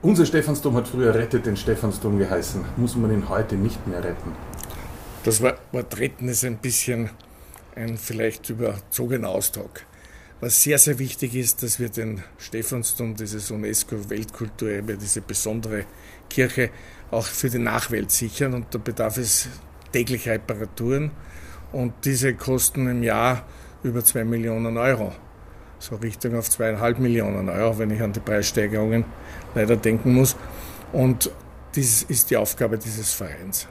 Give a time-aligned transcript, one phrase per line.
[0.00, 2.64] Unser Stephansdom hat früher Rettet den Stephansdom geheißen.
[2.76, 4.30] Muss man ihn heute nicht mehr retten?
[5.24, 7.10] Das Wort retten ist ein bisschen
[7.74, 9.80] ein vielleicht überzogener Ausdruck.
[10.40, 15.84] Was sehr, sehr wichtig ist, dass wir den Stephansdom, dieses UNESCO-Weltkulturerbe, diese besondere
[16.30, 16.70] Kirche,
[17.10, 18.54] auch für die Nachwelt sichern.
[18.54, 19.48] Und da bedarf es
[19.92, 21.10] täglich Reparaturen.
[21.72, 23.44] Und diese kosten im Jahr
[23.82, 25.12] über zwei Millionen Euro
[25.78, 29.04] so Richtung auf zweieinhalb Millionen Euro, wenn ich an die Preissteigerungen
[29.54, 30.36] leider denken muss.
[30.92, 31.30] Und
[31.74, 33.68] das ist die Aufgabe dieses Vereins.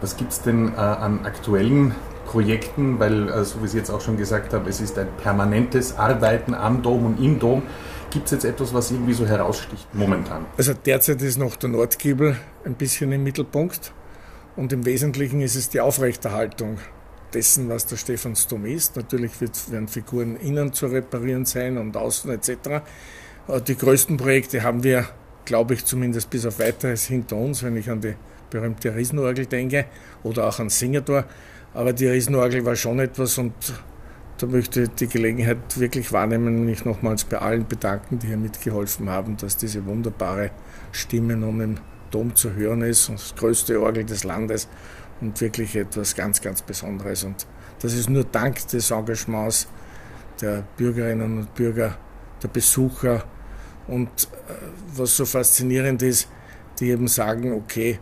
[0.00, 1.94] Was gibt es denn äh, an aktuellen
[2.30, 5.98] Projekten, weil, äh, so wie Sie jetzt auch schon gesagt haben, es ist ein permanentes
[5.98, 7.62] Arbeiten am Dom und im Dom.
[8.10, 10.46] Gibt es jetzt etwas, was irgendwie so heraussticht momentan?
[10.56, 13.92] Also derzeit ist noch der Nordgiebel ein bisschen im Mittelpunkt
[14.56, 16.78] und im Wesentlichen ist es die Aufrechterhaltung
[17.34, 18.96] dessen, was der Stephansdom ist.
[18.96, 22.50] Natürlich wird, werden Figuren innen zu reparieren sein und außen etc.
[23.48, 25.06] Äh, die größten Projekte haben wir,
[25.44, 28.14] glaube ich, zumindest bis auf weiteres hinter uns, wenn ich an die
[28.50, 29.86] berühmte Riesenorgel denke
[30.22, 31.24] oder auch an Singertor.
[31.72, 33.54] Aber die Riesenorgel war schon etwas und
[34.38, 38.38] da möchte ich die Gelegenheit wirklich wahrnehmen und mich nochmals bei allen bedanken, die hier
[38.38, 40.50] mitgeholfen haben, dass diese wunderbare
[40.92, 41.74] Stimme nun im
[42.10, 44.66] Dom zu hören ist, das größte Orgel des Landes
[45.20, 47.24] und wirklich etwas ganz, ganz Besonderes.
[47.24, 47.46] Und
[47.80, 49.66] das ist nur dank des Engagements
[50.40, 51.96] der Bürgerinnen und Bürger,
[52.42, 53.24] der Besucher
[53.86, 54.54] und äh,
[54.94, 56.28] was so faszinierend ist,
[56.78, 57.98] die eben sagen, okay,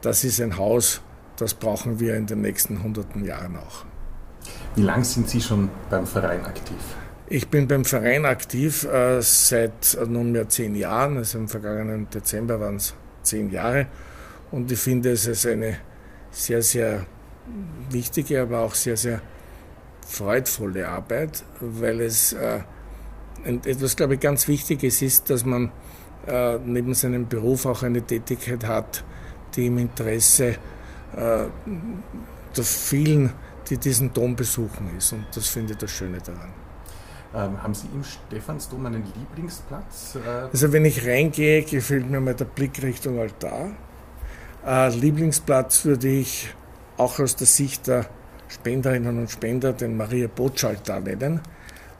[0.00, 1.00] das ist ein Haus,
[1.36, 3.84] das brauchen wir in den nächsten hunderten Jahren auch.
[4.74, 6.76] Wie lange sind Sie schon beim Verein aktiv?
[7.28, 11.16] Ich bin beim Verein aktiv äh, seit nunmehr zehn Jahren.
[11.16, 13.86] Also im vergangenen Dezember waren es zehn Jahre.
[14.50, 15.78] Und ich finde es als eine
[16.32, 17.06] sehr, sehr
[17.90, 19.20] wichtige, aber auch sehr, sehr
[20.06, 22.60] freudvolle Arbeit, weil es äh,
[23.44, 25.70] etwas, glaube ich, ganz Wichtiges ist, dass man
[26.26, 29.04] äh, neben seinem Beruf auch eine Tätigkeit hat,
[29.54, 30.56] die im Interesse
[31.16, 31.44] äh,
[32.56, 33.32] der vielen,
[33.68, 35.12] die diesen Dom besuchen, ist.
[35.12, 36.52] Und das finde ich das Schöne daran.
[37.34, 40.16] Ähm, haben Sie im Stephansdom einen Lieblingsplatz?
[40.16, 43.70] Äh also wenn ich reingehe, gefällt mir mal der Blick Richtung Altar.
[44.64, 46.48] Äh, Lieblingsplatz würde ich
[46.96, 48.06] auch aus der Sicht der
[48.48, 51.40] Spenderinnen und Spender den Maria Botschaltar nennen,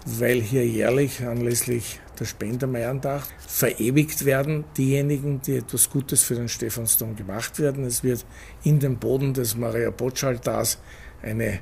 [0.04, 7.16] weil hier jährlich anlässlich der Spendermeierndach verewigt werden diejenigen, die etwas Gutes für den Stephansdom
[7.16, 7.84] gemacht werden.
[7.84, 8.24] Es wird
[8.62, 10.78] in den Boden des Maria Botschaltars
[11.22, 11.54] eine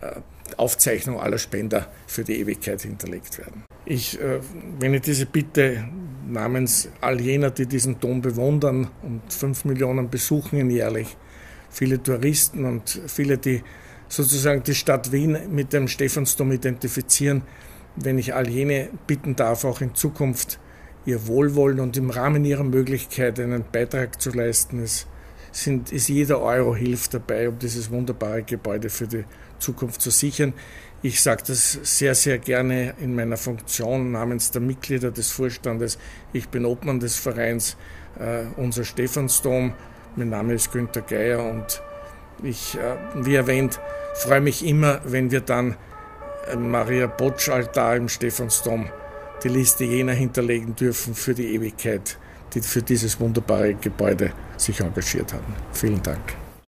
[0.00, 0.20] äh,
[0.56, 3.64] Aufzeichnung aller Spender für die Ewigkeit hinterlegt werden.
[3.84, 4.40] Ich, äh,
[4.78, 5.88] wenn ich diese Bitte
[6.26, 11.16] namens all jener, die diesen Dom bewundern und fünf Millionen besuchen ihn jährlich,
[11.70, 13.62] viele Touristen und viele, die
[14.08, 17.42] sozusagen die Stadt Wien mit dem Stephansdom identifizieren,
[17.96, 20.58] wenn ich all jene bitten darf, auch in Zukunft
[21.06, 24.82] ihr Wohlwollen und im Rahmen ihrer Möglichkeit einen Beitrag zu leisten.
[24.82, 25.06] Es
[25.56, 29.24] sind, ist jeder Euro hilft dabei, um dieses wunderbare Gebäude für die
[29.58, 30.52] Zukunft zu sichern.
[31.02, 35.98] Ich sage das sehr, sehr gerne in meiner Funktion namens der Mitglieder des Vorstandes.
[36.32, 37.76] Ich bin Obmann des Vereins,
[38.18, 39.74] äh, unser Stephansdom.
[40.16, 41.82] Mein Name ist Günter Geier und
[42.42, 43.80] ich, äh, wie erwähnt,
[44.14, 45.76] freue mich immer, wenn wir dann
[46.56, 48.88] Maria Botsch Altar im Stephansdom
[49.42, 52.18] die Liste jener hinterlegen dürfen für die Ewigkeit,
[52.54, 55.54] die für dieses wunderbare Gebäude sich engagiert haben.
[55.72, 56.45] Vielen Dank.